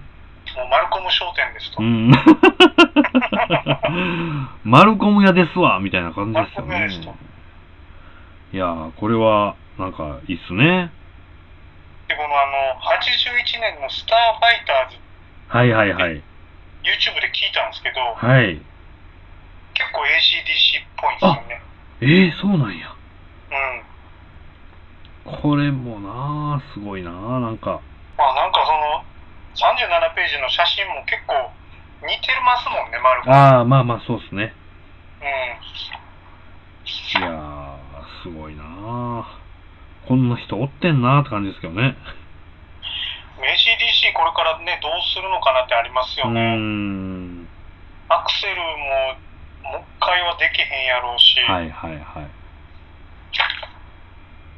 [0.56, 1.82] もうマルコム商店ですと。
[1.82, 2.12] うん。
[4.70, 7.14] マルコム屋ですわ、みたいな感じですよねマルコム屋ですと。
[8.52, 10.90] いやー、これは、なんか、いいっすね。
[12.12, 15.00] で、このあの、81年のスターファイターズ、
[15.48, 16.20] はいはいはい。
[16.84, 18.60] YouTube で聞いたんですけど、はい。
[19.72, 21.62] 結構 ACDC っぽいんですよね。
[22.02, 22.92] えー、そうなんや。
[25.24, 25.40] うん。
[25.40, 27.80] これもなー、すごいなー、なんか。
[28.18, 29.04] まあなんかその、
[29.56, 31.48] 37ページの写真も結構
[32.04, 33.36] 似てますもんね、マルコム。
[33.36, 34.52] あー、まあまあ、そうっすね。
[35.20, 37.22] うん。
[37.22, 37.76] いやー、
[38.22, 39.42] すごいなー。
[40.08, 41.96] こんな人おってんなーって感じですけどね。
[43.38, 46.56] ACDC これからね、どうするのかなってありますよね。
[46.56, 47.48] ん。
[48.08, 48.62] アクセルも
[49.72, 52.30] もう一回はできへんやろうし、はいはいはい。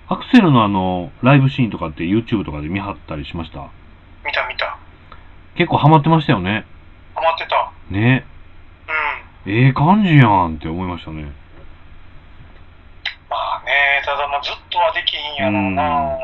[0.08, 3.70] アクセルのあの、ライブシーンとかって YouTube とかで見張ったりしました？
[4.24, 4.76] 見た見た。
[5.56, 6.66] 結構ハマってましたよね。
[7.14, 7.72] ハマってた。
[7.90, 8.26] ね。
[9.46, 9.52] うん。
[9.52, 11.32] ええ感じやんって思いましたね。
[13.30, 16.18] まあね、ただまあずっとはできひんやろうな。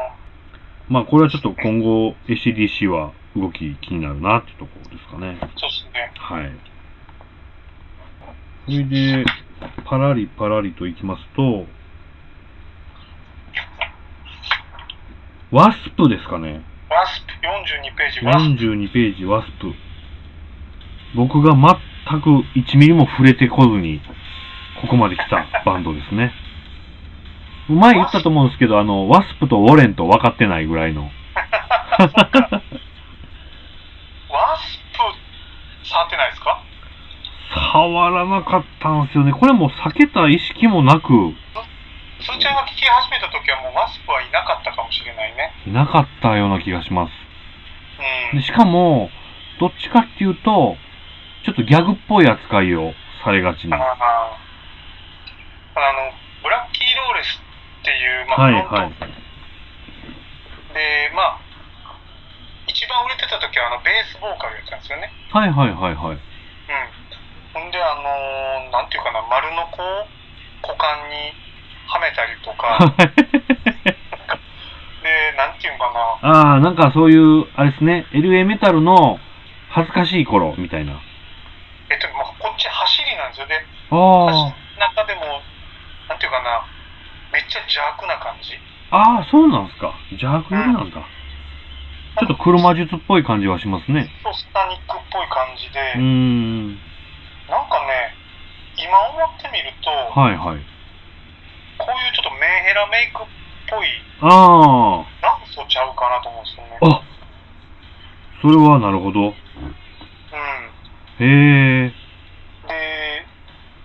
[0.88, 5.38] まあこれはちょっと今後 ACDC は動き気になるなってところですかね。
[5.56, 6.12] そうっすね。
[6.16, 6.52] はい。
[8.66, 9.24] それで、
[9.84, 11.66] パラリパラリといきますと、
[15.50, 16.62] ワスプですかね。
[16.88, 18.64] ワスプ42ページ、ワスプ。
[18.64, 19.72] 42ページワスプ。
[21.16, 24.00] 僕が全く1ミリも触れてこずに、
[24.80, 26.32] ここまで来たバンドですね。
[27.74, 31.10] 前言ったと思うんですけど、あの、ワスプとウォレンと分かってないぐらいの。
[34.30, 34.78] ワス
[35.82, 36.62] プ、触ってないですか？
[37.72, 39.32] 触らなかったんですよね。
[39.32, 41.08] これも避けた意識もなく、
[42.20, 45.52] スーちゃんが聞き始めた時はもうワスプはいなかったかもしれないね。
[45.66, 47.10] いなかったような気がします。
[48.32, 48.38] うん。
[48.38, 49.10] でしかも、
[49.58, 50.76] どっちかっていうと、
[51.44, 52.92] ちょっとギャグっぽい扱いを
[53.24, 53.76] されがちあな。
[53.78, 57.42] ああの、ブラッキー・ローレス
[57.80, 58.90] っていう、まあ、はいはい。
[60.74, 61.40] で、まあ、
[62.68, 65.10] 一番売れてた時はあのベースボーカルやったんですよね。
[65.32, 66.14] はいはいはいはい。
[66.14, 66.20] うん。
[67.52, 70.06] ほんで、あのーなんていうかな、丸のこう、
[70.62, 71.32] 股間に
[71.88, 72.78] はめたりとか、
[75.02, 75.90] で、なんていうか
[76.22, 79.18] な、ああ、なんかそういう、あれですね、LA メタルの
[79.70, 81.00] 恥ずかしい頃みたいな。
[81.90, 83.46] えっと、まあ、こっち走りなんですよ。
[83.48, 83.60] で、あ
[84.30, 85.42] 走りの中でも、
[86.08, 86.62] なんていうかな、
[87.32, 88.54] めっちゃ邪悪な感じ。
[88.90, 89.94] あ、ああ、そうなんすか。
[90.10, 91.06] 邪悪寄りなんだ。
[92.18, 94.10] ちょっと車術っぽい感じはしますね。
[94.22, 96.74] そう、スタニックっぽい感じで、うーん。
[97.48, 98.14] なんかね、
[98.76, 100.60] 今思ってみると、はいはい。
[101.78, 103.26] こういうちょっとメンヘラメイクっ
[103.70, 103.88] ぽい
[104.20, 106.78] あ元祖ちゃうかなと思うんですよね。
[106.82, 107.00] あ。
[107.00, 107.02] あ、
[108.42, 109.20] それはなるほど。
[109.20, 109.34] うん。
[111.24, 111.92] へえ。
[112.68, 113.24] で、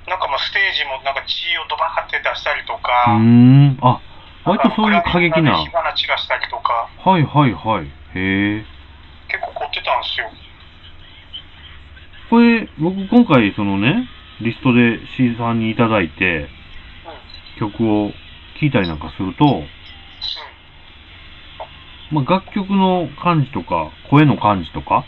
[0.07, 3.79] なんかまあステージもなんか血をドバーって出したりとうか、ーん。
[3.81, 4.01] あ、
[4.43, 5.63] 割とそういう過激な。
[5.63, 7.85] 火花散らしたりとか、はいはいはい。
[7.85, 8.65] へえ。
[9.29, 10.29] 結構凝ってたんですよ。
[12.29, 14.09] これ、僕今回そのね、
[14.41, 16.49] リストで C さんにいただいて、
[17.57, 17.69] うん。
[17.71, 18.11] 曲を
[18.59, 19.63] 聴いたりなんかすると、
[22.11, 25.03] まあ、楽曲の感じとか、声の感じとか、うん。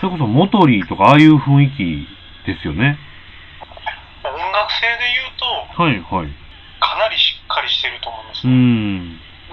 [0.00, 2.98] それこそモトリーとかああいう雰囲気ですよね。
[4.52, 4.60] うん。
[4.60, 5.48] 音楽性で言うと、
[5.80, 6.30] はいはい。
[6.80, 8.56] かなりしっかりしてると思うんですうーよ。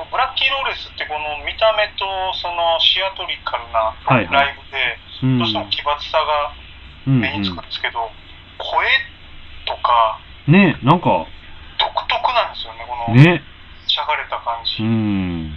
[0.04, 0.10] ん。
[0.12, 2.08] ブラッキー・ローレスってこの見た目と
[2.40, 3.96] そのシアトリカルな。
[4.32, 5.40] ライブで、うん。
[5.40, 6.52] どうしても奇抜さが
[7.08, 8.12] うん目につくんですけど、
[8.58, 8.88] 声
[9.66, 11.08] とかうん、ねなんか、
[11.80, 13.44] 独特なんですよね、このね。
[13.88, 14.84] しゃがれた感じ。
[14.84, 15.56] うん。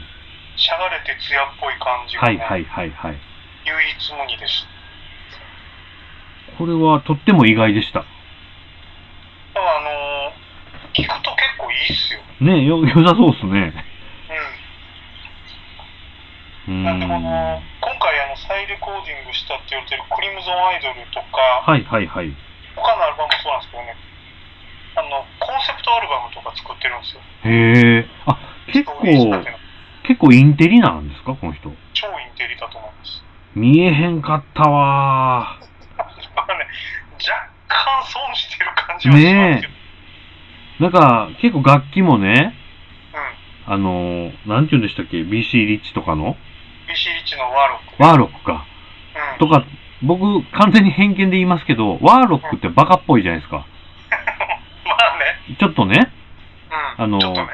[0.56, 3.18] しゃがれて艶っぽい感じが、ねはいはいはいはい。
[3.64, 4.66] 唯一無二です。
[6.58, 8.00] これはとっても意外でした。
[8.00, 10.42] だからあのー
[10.92, 12.20] 聞くと結構いいっすよ。
[12.42, 13.72] ねよ、良さそうっすね。
[16.66, 16.82] うん。
[16.82, 16.84] ん。
[16.84, 22.34] なんでこの、は今回あの再レコーディングしたって言われてるクリムゾンアイドルとか、いはいはい。
[22.74, 23.94] 他のアルバムもそうなんですけどね、
[24.98, 27.22] あの、コンセプトアルバムとか作ってるんですよ。
[27.46, 28.10] へえ。
[28.26, 29.02] あ、結構
[30.02, 31.34] 結構インテリなんですか？
[31.34, 31.70] この人。
[31.94, 33.22] 超インテリだと思います。
[33.54, 35.62] 見えへんかったわー。
[37.72, 39.71] 干損してる感じはしますけど。
[40.82, 42.56] なんか、結構楽器もね、
[43.66, 43.72] うん。
[43.72, 46.34] あの、なんて言うんでしたっけ ?BC リッチとかの
[46.88, 48.02] ？BC リッチのワーロック。
[48.02, 48.66] ワーロックか。
[49.32, 49.38] うん。
[49.38, 49.64] とか、
[50.02, 53.58] 僕、完全に偏見で言いますけど、ワーロックってバカっぽいじゃないですか。
[54.84, 55.18] まあ
[55.50, 55.56] ね。
[55.56, 56.10] ちょっとね、
[56.98, 57.04] うん。
[57.04, 57.46] あのね。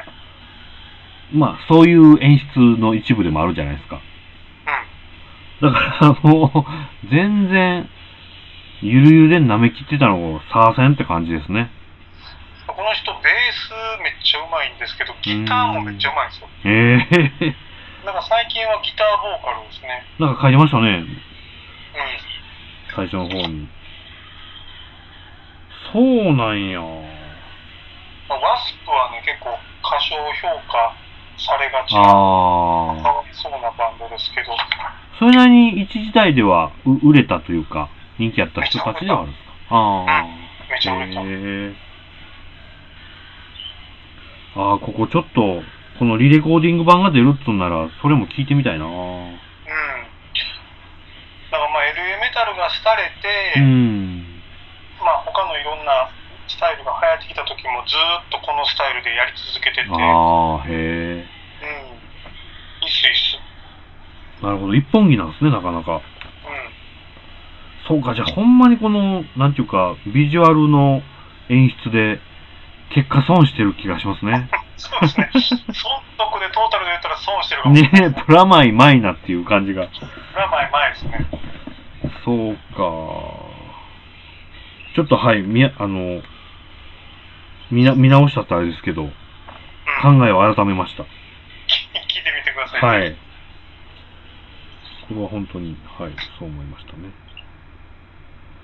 [1.31, 4.01] まあ、そういう演出の一部でもあるじゃないですか。
[5.61, 5.71] うん。
[5.71, 6.65] だから、も
[7.03, 7.87] う、全然、
[8.81, 11.69] ゆるゆるで舐め切ってたのを、さーせんって感じですね。
[12.79, 16.47] この人、ベースめっちゃうまいんですけど、ギターもめっちゃうまいんですよ。
[16.63, 17.55] ええ
[18.07, 20.07] なんか最近はギターボーカルですね。
[20.15, 21.19] なんか書いてましたね、うん。
[22.95, 23.67] 最初の方に。
[25.91, 26.79] そうなんや。
[28.31, 30.95] まあ、ワスプはね、結構過小評価
[31.35, 32.15] されがちな、か。
[32.15, 32.95] わ
[33.27, 34.55] いそうなバンドですけど、
[35.19, 39.75] それなりに一時代ではう売れたというか、人気あった人たちではあるんですか？
[39.75, 40.23] ああ。
[40.71, 41.19] めちゃ売れた。
[41.19, 41.25] へ
[41.75, 41.88] え。
[44.55, 45.63] ああ、ここちょっと、
[45.99, 48.93] このリレコーディング版が出るっつうんなら、それも聞いてみたいなうん。
[48.93, 48.97] だ
[51.57, 54.41] からまあ LA メタルが廃れて、うん。
[55.01, 56.09] まあ他のいろんな
[56.47, 59.93] スタイルが流行ってきた時もずーっとこのスタイルでやり続けてて、うん。
[59.93, 61.27] ああ、へえ。
[62.81, 63.37] いいっすいいっす。
[64.43, 64.75] なるほど。
[64.75, 65.91] 一本木なんですね、なかなか。
[65.93, 66.01] うん。
[67.87, 71.03] そうか、じゃあほんまにこの、なんていうか、ビジュアルの
[71.49, 72.21] 演出で、
[72.93, 74.49] 結果損してる気がしますね。
[74.77, 75.29] そうですね。
[75.33, 78.09] 損得でトータルで言ったら損してるかもしれねない。
[78.17, 79.87] え、プラマイマイナっていう感じが。
[80.35, 81.27] まあ前前ですね。
[82.25, 83.49] そうか。
[84.95, 86.21] ちょっとはい、みや、あの、
[87.71, 89.09] 見な、見直したってあれですけど、うん。
[90.01, 91.03] 考えを改めました。
[91.03, 92.99] 聞いてみてください。
[93.01, 93.15] はい。
[95.07, 97.11] これは本当に、はい、そう思いましたね。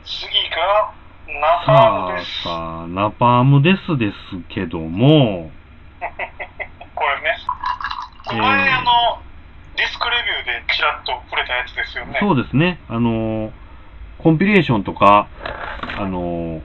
[0.06, 0.94] 次が、
[1.28, 2.46] ナパームです。
[2.94, 4.16] ナパームですです
[4.50, 5.52] けども、
[6.94, 7.38] これね。
[8.26, 9.22] これ前、あの、
[9.76, 12.18] ディスクレビューでちらっと触れたやつですよね。
[12.20, 13.52] そうですね、あの、
[14.20, 15.28] コンピレーションとか、
[15.98, 16.62] あの、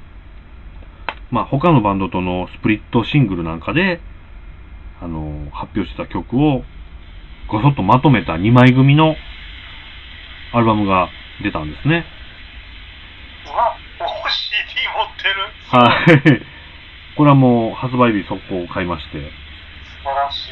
[1.31, 4.01] まあ、他のバンドとのスプリットシングルなんかで、
[5.01, 6.65] あの、発表してた曲を、
[7.49, 9.17] ごそっとまとめた2枚組の
[10.53, 11.09] アルバムが
[11.43, 12.05] 出たんですね。
[14.69, 15.49] CD 持ってる。
[15.71, 16.43] はい。
[17.17, 19.31] これはもう発売日速攻買いまして。
[19.85, 20.51] 素晴らし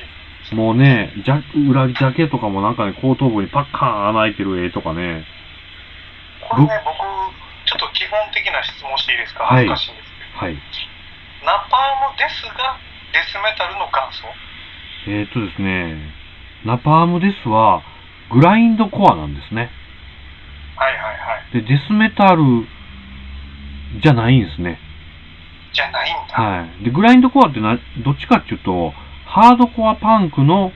[0.53, 0.55] い。
[0.55, 5.25] もうね、ジャ裏ジャケとかもなんかね、後頭部にパッカーン穴開いてる絵とかね。
[6.49, 6.97] これね、僕、
[7.69, 9.45] ちょっと基本的な質問していいですか？
[9.45, 10.09] はい恥ずかしいんです
[10.41, 10.55] けはい。
[10.55, 10.61] ど。
[11.45, 12.79] ナパームですが、
[13.13, 14.25] デスメタルの元祖？
[15.07, 15.97] えー、っとですね、
[16.65, 17.83] ナパームデスは、
[18.31, 19.71] グラインドコアなんですね。
[20.77, 21.53] はいはいはい。
[21.53, 22.43] で、デスメタル
[24.03, 24.79] じゃないんですね。
[25.73, 26.35] じゃないんだ。
[26.35, 26.85] はい。
[26.85, 28.93] で、グラインドコアってな、どっちかっていうと、
[29.27, 30.73] ハードコアパンクの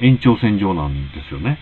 [0.00, 1.58] 延長線上なんですよね。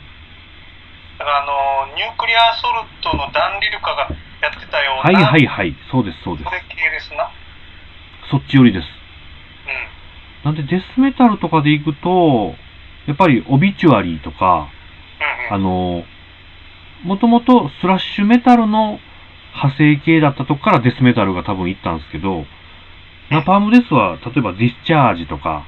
[1.19, 4.09] だからあの、ニュークリアソルトのダン・リルカが
[4.41, 5.77] やってたような、はいはいはい。
[5.91, 6.51] そうです、そうですそ。
[6.51, 7.31] れ系ですな。
[8.31, 8.87] そっち寄りです。
[10.45, 10.53] うん。
[10.55, 12.55] なんで、デスメタルとかで行くと、
[13.07, 14.69] やっぱりオビチュアリーとか、
[15.51, 15.67] うんうん。
[15.67, 16.05] あの、
[17.03, 19.01] もともとスラッシュメタルの
[19.59, 22.47] 派生系だったとこからデスメタルが多分行ったんですけど、
[23.31, 25.65] ナパームデスは、例えばディスチャージとか、は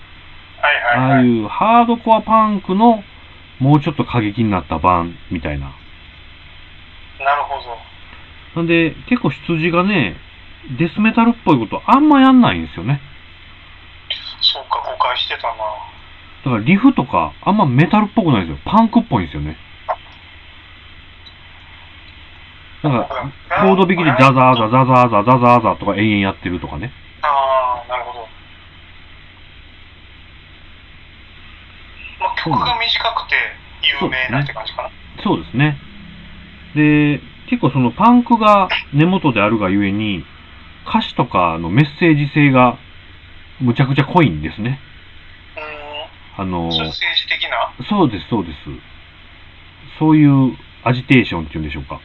[0.95, 1.19] いあはいはい。
[1.19, 3.03] あいうハードコアパンクの
[3.59, 5.67] もうちょっと過激になった版みたいな。
[5.67, 7.77] なるほど。
[8.57, 10.17] なんで、結構出自がね、
[10.79, 13.01] デスメタルっぽいことあんまやんないんですよね。
[14.41, 15.55] そうか、誤解してたな。
[16.45, 18.63] だからリフとかあんまメタルっぽくないんですよ。
[18.65, 19.57] パンクっぽいんですよね。
[22.83, 23.05] だから、
[23.67, 26.93] コード弾きでザザーザザザーザザザーザとか延々やってるとかね。
[27.23, 28.29] ああ、なるほど。
[32.21, 33.37] まあ、曲が短くて
[34.03, 34.91] 有名なって感じかな。
[35.23, 35.77] そうですね。
[36.75, 40.25] で、結構そのパンクが根元であるがゆえに、
[40.89, 42.79] 歌詞とかのメッセージ性が
[43.61, 44.81] むちゃくちゃ濃いんですね。
[46.39, 47.73] あの、政治的な？
[47.87, 48.57] そうです、そうです。
[49.99, 52.01] そういうアジテーションっていうんでしょうか。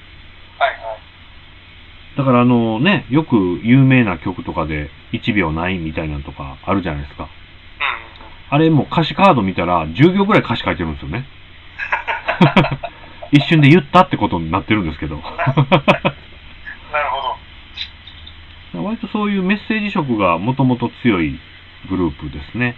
[2.17, 7.23] だからあのね、よく有名な曲とかで1秒ないみたいなのとかあるじゃないですか。
[7.23, 7.29] うん。
[8.49, 11.25] あれもう歌詞カード見たら10秒ぐらい歌詞書いてるんですよね。
[13.31, 15.17] 一瞬で言ったってことになってるんですけど。
[15.17, 15.25] なる
[17.09, 17.37] ほ
[18.77, 18.83] ど。
[18.85, 21.39] 割とそういうメッセージ色がもともと強い
[21.89, 22.77] グループですね。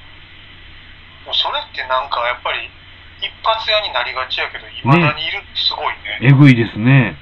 [1.26, 2.70] もうそれってなんかやっぱり
[3.22, 6.20] 一発屋になりがちやけど、いまだにいるってすごいね。
[6.22, 7.18] えぐいですね。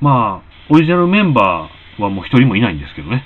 [0.00, 0.06] うん。
[0.06, 3.24] まあ、オリジナルメンバーはもう一人もいないんですけどね。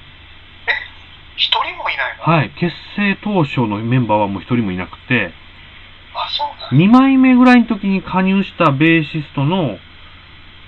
[1.36, 2.24] 一人もいないの？
[2.24, 2.50] はい。
[2.58, 5.32] 結成当初のメンバーはもう一人もいなくて、
[6.14, 6.84] あ、そうなんだ。
[6.84, 9.78] 2枚目ぐらいの時に加入したベーシストの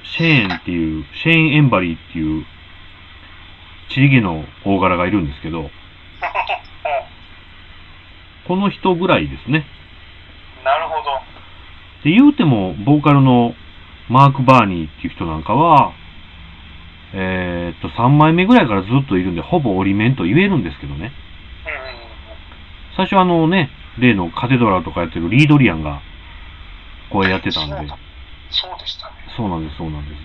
[0.05, 2.45] シェーンっていう、シェーン・エンバリーっていう、
[3.89, 5.71] チリゲの大柄がいるんですけど、う ん
[8.47, 9.65] この人ぐらいですね。
[10.65, 11.21] なるほど。
[12.05, 13.55] で、言うても、ボーカルの
[14.09, 15.93] マーク・バーニーっていう人なんかは、
[17.13, 21.13] えーっと、3枚目ぐらいからずっといるんで、ほぼ折り面と言えるんですけどね。
[22.97, 26.03] 最初あのね、例のカテドラルとかやってるリードリアンが
[27.11, 27.77] 声やってたんで
[28.51, 29.15] そう、でしたね。
[29.37, 30.21] そうなんです、そうなんです。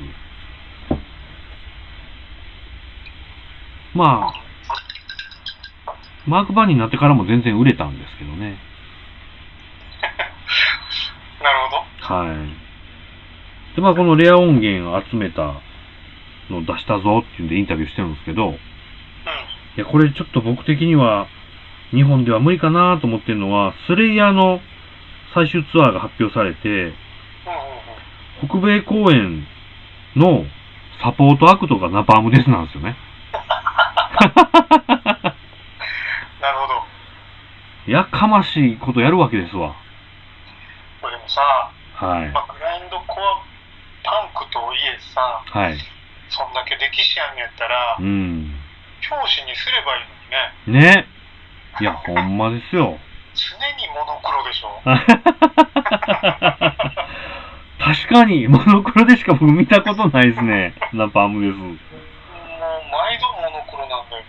[3.93, 4.33] まあ、
[6.27, 8.57] マーク・バーニーになってからも全然売れたんですけどね。
[11.41, 12.25] なるほど。
[12.25, 13.75] はい。
[13.75, 15.61] で、まあ、このレア音源を集めた
[16.49, 18.53] のを出したぞっていうんでインタビューしてるんですけど、うん。
[18.53, 18.57] い
[19.77, 21.27] や、これちょっと僕的には、
[21.91, 24.59] 日本では無理かなと思ってるのは、スレイヤーの
[25.33, 26.89] 最終ツアーが発表されて、うんうん
[28.43, 28.49] うん。
[28.49, 29.45] 北米公演
[30.15, 30.45] の
[31.03, 32.95] サポートアクトがナパームデスなんですよね。
[36.41, 37.91] なるほど。
[37.91, 39.75] やかましいことやるわけですわ。
[41.01, 41.41] これでもさ、
[41.95, 42.29] はい。
[42.31, 43.43] まあ、グラインドコア
[44.03, 45.77] パンクとはいえさ、はい。
[46.29, 48.53] そんだけ歴史あんやったらう、ん。
[49.09, 50.03] 表紙にすればいい
[50.69, 50.95] のにね。
[50.95, 51.07] ね。
[51.81, 52.97] いや、ほんまですよ。
[53.35, 54.81] 常にモノクロでしょ。
[57.83, 60.73] 確かに、モノクロでしか僕見たことないですね。
[60.93, 61.57] ナパームです。
[61.57, 61.77] もう
[62.91, 64.27] 毎度モノクロなんだよね。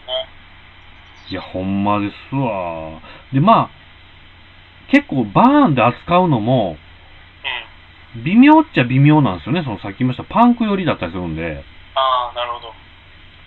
[1.29, 3.01] いや、ほんまですわ。
[3.33, 3.77] で、まあ、
[4.91, 6.77] 結構バーンで扱うのも、
[8.15, 8.25] うん。
[8.25, 9.63] 微妙っちゃ微妙なんですよね。
[9.63, 11.65] そのさっき言いましたパンク寄りだったりするんで、
[11.97, 12.73] ああ、なるほど。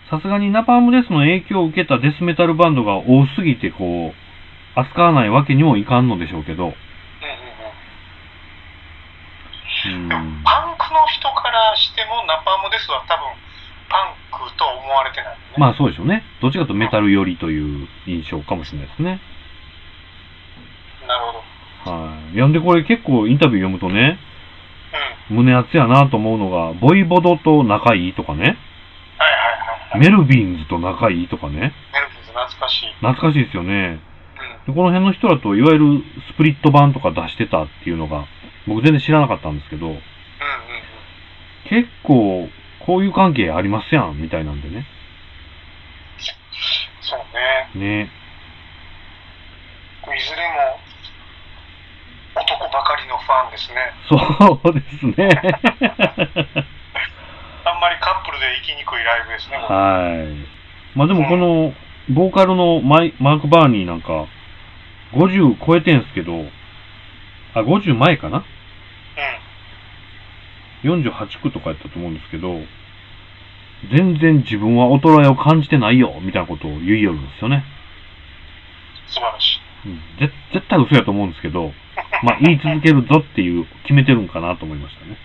[0.09, 4.13] さすがにナパームデスの影響を受けたデスメタルバンドが多すぎて、こう、
[4.79, 6.75] 扱わないわけにもいかんのでしょうけど、うんうん
[9.95, 10.09] ううん。
[10.43, 13.25] パンクの人からしてもナパームですは多分
[13.89, 15.39] パンクとは思われてないよね。
[15.57, 16.23] まあそうでしょうね。
[16.41, 19.21] どっちかとメタル寄りという印象かもしれないですね。
[21.07, 21.25] なる
[21.85, 21.91] ほど。
[21.91, 22.35] はい。
[22.35, 24.28] いやんでこれ結構インタビュー読むとね、うん。
[25.30, 29.99] 胸熱やなと思うのが、ボイボドと仲いいとかね、はいはいはいはい。
[29.99, 32.93] メルビンズと仲いいとかね、メルビンズ懐かしい。
[32.95, 33.99] 懐かしいですよね。
[34.65, 34.73] うん。
[34.73, 38.25] でこの辺の人だと、いわゆるスプリット版とか出してたっていうのが、
[38.67, 40.02] 僕全然知らなかったんですけど、うんうんうん。
[41.69, 42.49] 結構、
[42.86, 44.86] こういう関係ありますやん、みたいなんでね。
[47.02, 47.19] そう
[47.80, 48.04] ね。
[48.04, 48.19] ね。
[50.15, 50.75] いずれも
[52.39, 53.91] 男ばかりのファンですね。
[54.08, 54.15] そ
[54.69, 55.30] うですね。
[57.65, 60.97] あんまりカップルで行きにくいライブですね、はい。
[60.97, 61.73] まあでもこの、
[62.10, 64.25] ボーカルのマイマーク・バーニーなんか、
[65.13, 66.45] 50超えてんすけど、
[67.54, 68.43] あ、50前かな？
[70.84, 70.91] うん。
[71.02, 72.62] 48区とかやったと思うんですけど、
[73.91, 77.63] 全然自分は衰えを感じてないよ、みたいなことを言いよるんですよね。
[79.08, 79.62] 素晴らしい。
[79.86, 81.73] うん、ぜ絶対嘘やと思うんですけど、
[82.23, 85.17] まあ言い続けるぞっていう、決めてるんかなと思いましたね。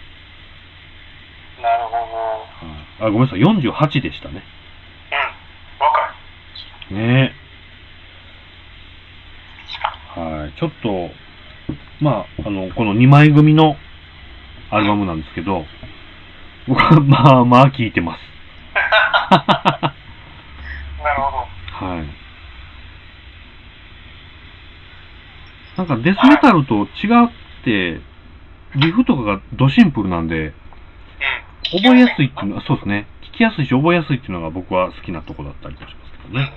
[1.63, 1.97] なるほ
[3.01, 4.43] はい、あ、ごめんなさい、48でしたね。
[5.11, 5.17] ど。
[5.17, 5.21] う
[5.81, 5.87] ん。
[5.87, 6.15] 若
[6.91, 6.95] い。
[6.95, 7.35] ね
[10.15, 11.11] はい、ちょっと、
[12.01, 13.77] まあ、あの、この2枚組の
[14.71, 15.65] アルバムなんですけど、
[16.69, 18.21] 僕はまあまあ聴いてます。
[21.03, 21.31] なるほ
[21.81, 21.87] ど。
[21.87, 22.24] はい。
[25.77, 27.31] なんかデスメタルと違っ
[27.65, 28.01] て、
[28.77, 30.49] リフとかがドシンプルなんで、
[31.73, 31.81] うん。
[31.83, 33.07] 覚えやすいっていうのは、そうですね。
[33.33, 36.53] 聞きやすいし覚えやすいっていうのが僕は好きなとこだったりもしますけどね。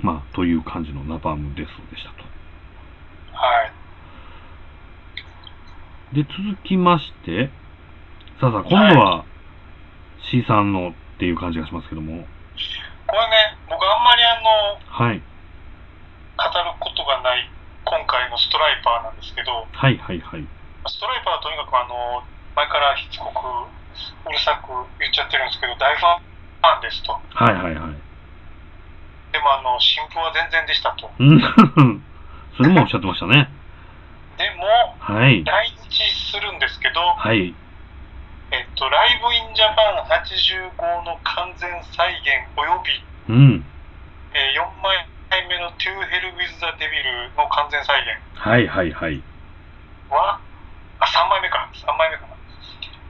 [0.00, 2.24] まあ、という感じのナパームデスでしたと。
[3.32, 3.64] は
[6.12, 6.16] い。
[6.16, 7.50] で、続きまして、
[8.40, 9.24] さあさあ、今度は
[10.30, 12.26] C さんのっていう感じがしますけども、
[13.06, 15.22] これね、僕あんまりあの、はい。
[16.36, 17.48] 語ることがない
[17.84, 20.46] 今回のストライパーなんですけど、はいはいはい。
[20.88, 22.24] ストライパーはとにかくあの、
[22.56, 27.12] 前からしつこくうるさく言っちゃってるんですけど、大ファンですと。
[27.12, 27.94] はいはいはい。
[29.32, 31.10] でもあの、新婦は全然でしたと。
[31.18, 31.40] うん。
[32.56, 33.50] それもおっしゃってましたね。
[34.38, 34.66] でも、
[34.98, 35.44] はい。
[35.44, 37.54] 来日するんですけど、はい。
[38.50, 42.82] えっと、ライブインジャパン85の完全再現およ
[43.28, 43.64] び、うん。
[44.32, 45.06] えー4枚
[45.48, 45.74] 目の To
[46.06, 49.22] Hell with the Devil の完全再現はいはいはい。
[50.10, 50.38] は、
[51.00, 52.34] あ、3枚目か、3枚目かな。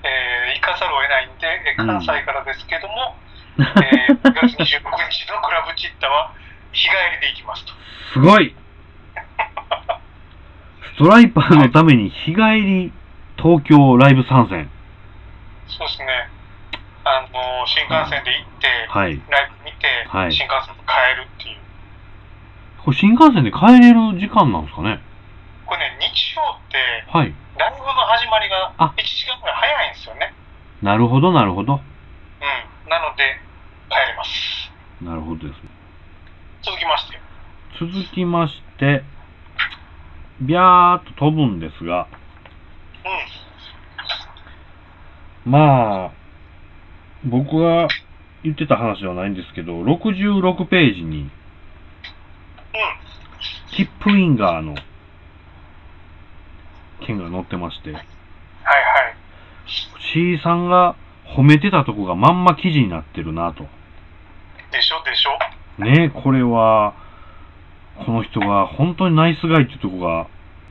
[0.05, 3.17] えー行かざるを得ないんで、関西からですけども、
[3.59, 6.33] えー、9月26日のクラブチッタは
[6.73, 7.73] 日帰りで行きますと。
[8.13, 8.55] すごい
[10.95, 12.93] ストライパーのために日帰り
[13.37, 14.71] 東京ライブ参戦。
[15.67, 16.29] そうですね。
[17.05, 19.21] あの、新幹線で行って、はい。
[19.29, 21.57] ライブ見て、はい新幹線で帰るっていう。
[22.85, 25.01] これ新幹線で帰れる時間なんですかね？
[25.65, 26.77] これね、日曜って、
[27.09, 27.33] はい。
[27.59, 30.35] ライブの始まりがあ1時間ぐらい早いんですよね。
[30.83, 31.75] なるほど、なるほど。
[31.75, 31.81] うん。
[32.91, 33.41] なので、
[33.89, 34.71] 帰ります。
[35.03, 35.71] なるほどですね。
[36.63, 37.19] 続きまして。
[37.81, 39.03] 続きまして、
[40.43, 42.07] ビャーっと飛ぶんですが、
[45.47, 45.51] うん。
[45.53, 46.11] まあ、
[47.25, 47.89] 僕が
[48.43, 51.31] 言ってた話ではないんですけど、66ページに、
[53.75, 53.77] うん。
[53.77, 54.75] キップウィンガーの
[57.07, 58.05] 件が載ってまして、はいはい。
[60.13, 60.97] C さんが
[61.37, 63.65] 褒めてたとこがまんま記事になってるなと。
[64.73, 66.95] でしょでしょねこれは、
[68.05, 70.29] この人が本当にナイスガイっていうとこが、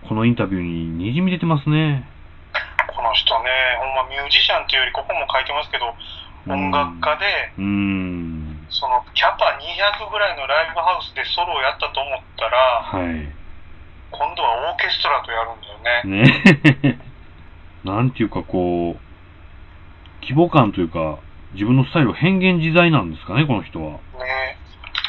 [0.08, 2.08] このインタビューに滲み出てますね。
[2.88, 3.50] この人ね、
[3.80, 5.96] ほんまミュージシャンっていうより、ここも書いてますけど、
[6.48, 7.26] 音楽家で、
[7.58, 8.33] うーん。
[8.84, 13.32] そのキャパ200ぐらいのライブハウスでソロをやったと思ったら、はい。
[14.12, 16.92] 今度はオーケストラとやるんだよね。
[16.92, 17.00] ね
[17.88, 19.00] なんていうかこう、
[20.20, 21.20] 規模感というか、
[21.54, 23.92] 自分のスタイルを変幻自在なんですかね、この人は。
[24.20, 24.58] ね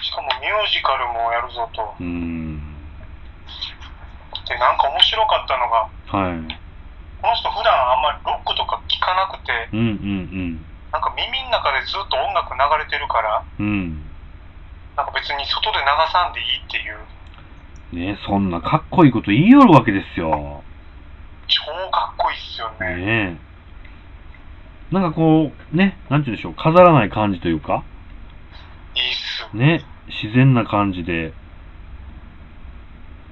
[0.02, 1.96] しかもミュージカルもやるぞと。
[1.98, 2.62] うーん。
[4.46, 5.78] で、なんか面白かったのが、
[6.14, 6.54] はい。
[7.20, 13.66] この人普段あんまりロックとか聴かなくて、うんうんなんか耳の中でずっと音楽流れてるから、うん。
[13.66, 14.00] うん。
[14.96, 20.62] なんか別に外で流さんでいいっていう、ねそんなかっこいいこと言いよるわけですよ。
[21.48, 22.94] 超かっこいいっすよね。
[22.94, 23.38] ね
[24.92, 24.94] え。
[24.94, 27.82] なんかこう、ね、なんて言うんでしょう、飾らない感じというか、
[28.94, 29.56] いいっす。
[29.56, 29.82] ね、
[30.22, 31.32] 自然な感じで、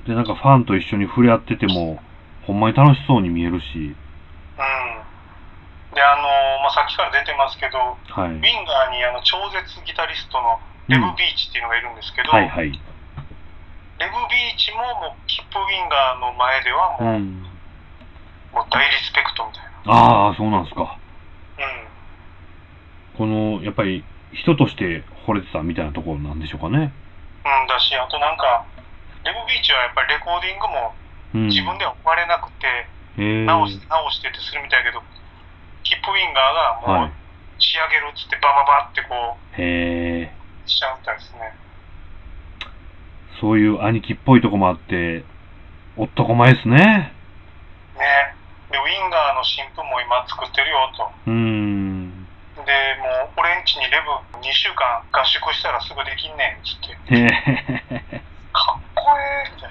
[0.09, 2.03] で、なんかファンと一緒に触れ合ってても、
[2.45, 3.97] ほんまに楽しそうに見えるし、うん。
[5.93, 6.25] で、あの
[6.65, 8.33] まあ、さっきから出てますけど、はい。
[8.33, 12.73] ウィンガーにあの超絶ギタリストのレブ・ビーチっていうのがいるんですけど、はいはい。
[12.73, 17.43] レブ・ビーチももうキップウィンガーの前ではうもう,、ん。
[18.57, 19.93] もう大リスペクトみたいな。
[19.93, 20.97] ああ、そうなんですか。
[21.61, 21.93] うん。
[23.19, 26.89] この、やっぱり、人として惚れてたみたいなところなんでしょうかね。
[27.45, 28.65] うん、だし、あとなんか、
[29.25, 30.95] レブ・ビーチはやっぱりレコーディングも
[31.35, 31.47] うん。
[31.49, 33.45] 自分では終われなくて、へえ。
[33.45, 35.03] 直し直してってするみたいだけど、
[35.83, 37.13] キップウィンガーがもはう
[37.59, 39.63] 仕上げるっつってバババってこい。
[39.63, 40.33] へえ。
[40.67, 41.55] うしちゃうみたいですね。
[43.41, 45.25] そういう兄貴っぽいとこもあって、
[45.97, 46.77] 男前ですね。
[46.77, 48.35] ね。
[48.71, 51.11] で、ウィンガーの新譜も今作ってるよと。
[51.27, 52.27] うーん。
[52.55, 52.61] で、
[53.01, 58.23] もう俺んちにレブ2週間合宿したらすぐできんねんっつって、へえ。
[58.53, 59.71] かっこええみたい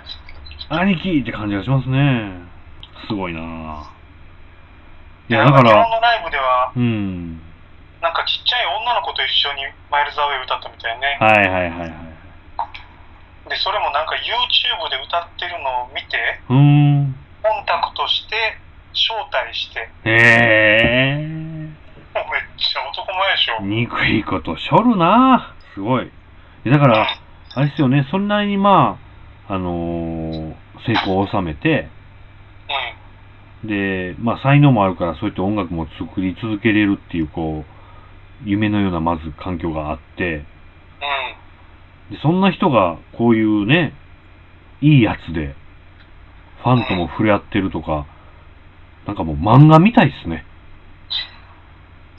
[0.69, 0.81] な。
[0.81, 2.41] 兄貴って感じがしますね。
[3.07, 4.00] すごいなぁ。
[5.31, 7.39] いや、だから、日本のライブでは、うん。
[8.03, 11.15] なんかちっちゃい女の子と一緒にマイルズ・アウェイ歌ったみたいね。
[11.21, 11.89] はいはいはいはい。
[13.47, 16.19] で、それもなんか YouTube で歌ってるのを見て、
[16.49, 16.55] うー
[17.07, 17.15] ん。
[17.41, 18.59] コンタクトして、
[18.91, 21.15] 招待して、へえ。
[21.15, 23.57] もうめっちゃ男前でしょ。
[23.61, 23.69] うん。
[23.69, 25.73] 憎いことしょるなぁ。
[25.73, 26.11] すごい。
[26.65, 27.07] だから、
[27.55, 28.99] あれですよね、それなりにま
[29.47, 30.55] あ、あのー
[30.85, 32.00] 成功を収めて、うん。
[33.63, 40.45] で、まあ才能もあるからそういった音楽も作り続けれるっていう、こう、夢のようなまず環境があって、
[42.09, 42.15] うん。
[42.15, 43.93] でそんな人がこういうね、
[44.81, 45.55] いいやつで、
[46.63, 48.05] ファンとも触れ合ってるとか、
[49.05, 50.45] なんかもう漫画みたいっすね。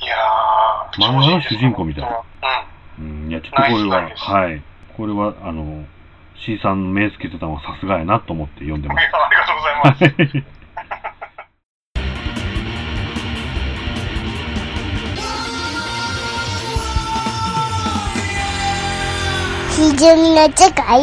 [0.01, 2.23] いやー、漫画の主人公みたいな
[2.99, 4.63] うん、いや、ちょっとこれは、はい。
[4.97, 5.85] これは、あの、
[6.45, 8.95] C さんの目つけてたのはさすがやなと思って読んでうん。
[8.95, 10.39] まいやありがとうございます。
[10.39, 10.62] す。
[19.83, 21.03] 基準の世界